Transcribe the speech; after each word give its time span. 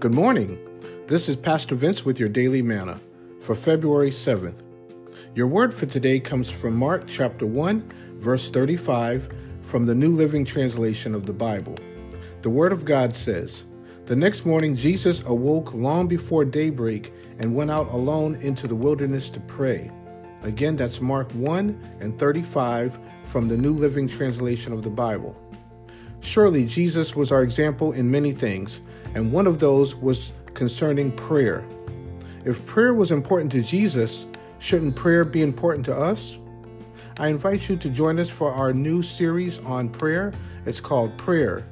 Good 0.00 0.14
morning. 0.14 0.58
This 1.08 1.28
is 1.28 1.36
Pastor 1.36 1.74
Vince 1.74 2.06
with 2.06 2.18
your 2.18 2.30
daily 2.30 2.62
manna 2.62 2.98
for 3.42 3.54
February 3.54 4.08
7th. 4.08 4.62
Your 5.34 5.46
word 5.46 5.74
for 5.74 5.84
today 5.84 6.18
comes 6.18 6.48
from 6.48 6.74
Mark 6.74 7.06
chapter 7.06 7.44
1, 7.44 7.92
verse 8.14 8.48
35 8.48 9.28
from 9.60 9.84
the 9.84 9.94
New 9.94 10.08
Living 10.08 10.46
Translation 10.46 11.14
of 11.14 11.26
the 11.26 11.34
Bible. 11.34 11.76
The 12.40 12.48
word 12.48 12.72
of 12.72 12.86
God 12.86 13.14
says, 13.14 13.64
The 14.06 14.16
next 14.16 14.46
morning 14.46 14.74
Jesus 14.74 15.20
awoke 15.26 15.74
long 15.74 16.08
before 16.08 16.46
daybreak 16.46 17.12
and 17.38 17.54
went 17.54 17.70
out 17.70 17.90
alone 17.90 18.36
into 18.36 18.66
the 18.66 18.74
wilderness 18.74 19.28
to 19.28 19.40
pray. 19.40 19.90
Again, 20.42 20.76
that's 20.76 21.02
Mark 21.02 21.30
1 21.32 21.98
and 22.00 22.18
35 22.18 22.98
from 23.26 23.48
the 23.48 23.56
New 23.58 23.72
Living 23.72 24.08
Translation 24.08 24.72
of 24.72 24.82
the 24.82 24.88
Bible. 24.88 25.36
Surely 26.20 26.64
Jesus 26.64 27.14
was 27.14 27.30
our 27.30 27.42
example 27.42 27.92
in 27.92 28.10
many 28.10 28.32
things, 28.32 28.80
and 29.14 29.32
one 29.32 29.46
of 29.46 29.58
those 29.58 29.94
was 29.94 30.32
concerning 30.54 31.12
prayer. 31.12 31.64
If 32.44 32.64
prayer 32.66 32.94
was 32.94 33.12
important 33.12 33.52
to 33.52 33.62
Jesus, 33.62 34.26
shouldn't 34.58 34.96
prayer 34.96 35.24
be 35.24 35.42
important 35.42 35.84
to 35.86 35.96
us? 35.96 36.38
I 37.18 37.28
invite 37.28 37.68
you 37.68 37.76
to 37.76 37.90
join 37.90 38.18
us 38.18 38.30
for 38.30 38.52
our 38.52 38.72
new 38.72 39.02
series 39.02 39.58
on 39.60 39.88
prayer. 39.88 40.32
It's 40.64 40.80
called 40.80 41.16
Prayer, 41.18 41.66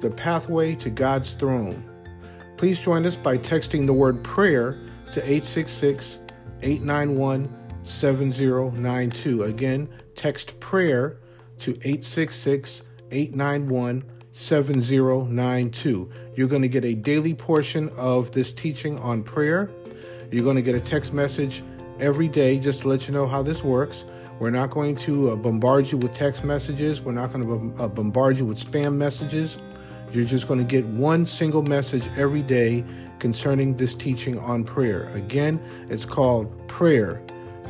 the 0.00 0.10
Pathway 0.10 0.74
to 0.76 0.90
God's 0.90 1.34
Throne. 1.34 1.82
Please 2.56 2.78
join 2.78 3.04
us 3.04 3.16
by 3.16 3.36
texting 3.36 3.86
the 3.86 3.92
word 3.92 4.22
prayer 4.24 4.78
to 5.12 5.20
866 5.20 6.20
891 6.62 7.54
7092. 7.82 9.42
Again, 9.42 9.88
text 10.14 10.58
prayer 10.60 11.18
to 11.58 11.72
866 11.72 12.82
891 13.10 14.02
7092. 14.34 16.10
You're 16.34 16.48
going 16.48 16.62
to 16.62 16.68
get 16.68 16.84
a 16.84 16.94
daily 16.94 17.34
portion 17.34 17.88
of 17.90 18.32
this 18.32 18.52
teaching 18.52 18.98
on 18.98 19.22
prayer. 19.22 19.70
You're 20.32 20.42
going 20.42 20.56
to 20.56 20.62
get 20.62 20.74
a 20.74 20.80
text 20.80 21.12
message 21.12 21.62
every 22.00 22.26
day 22.26 22.58
just 22.58 22.80
to 22.80 22.88
let 22.88 23.06
you 23.06 23.14
know 23.14 23.28
how 23.28 23.42
this 23.44 23.62
works. 23.62 24.04
We're 24.40 24.50
not 24.50 24.70
going 24.70 24.96
to 24.96 25.30
uh, 25.30 25.36
bombard 25.36 25.92
you 25.92 25.98
with 25.98 26.14
text 26.14 26.42
messages. 26.42 27.00
We're 27.00 27.12
not 27.12 27.32
going 27.32 27.46
to 27.46 27.82
uh, 27.82 27.86
bombard 27.86 28.36
you 28.36 28.44
with 28.44 28.58
spam 28.58 28.96
messages. 28.96 29.56
You're 30.12 30.24
just 30.24 30.48
going 30.48 30.58
to 30.58 30.66
get 30.66 30.84
one 30.86 31.26
single 31.26 31.62
message 31.62 32.08
every 32.16 32.42
day 32.42 32.84
concerning 33.20 33.76
this 33.76 33.94
teaching 33.94 34.40
on 34.40 34.64
prayer. 34.64 35.08
Again, 35.14 35.62
it's 35.88 36.04
called 36.04 36.66
Prayer, 36.66 37.22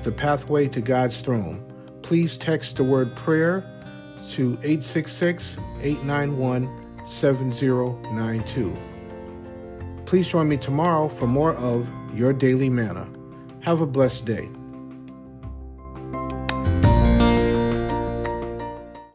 the 0.02 0.12
Pathway 0.12 0.68
to 0.68 0.80
God's 0.80 1.20
Throne. 1.20 1.62
Please 2.00 2.38
text 2.38 2.76
the 2.76 2.84
word 2.84 3.14
prayer 3.14 3.70
to 4.32 4.52
866 4.62 5.56
891 5.80 7.06
7092. 7.06 8.76
Please 10.06 10.26
join 10.26 10.48
me 10.48 10.56
tomorrow 10.56 11.08
for 11.08 11.26
more 11.26 11.54
of 11.54 11.90
Your 12.14 12.32
Daily 12.32 12.68
Manna. 12.68 13.08
Have 13.60 13.80
a 13.80 13.86
blessed 13.86 14.24
day. 14.24 14.48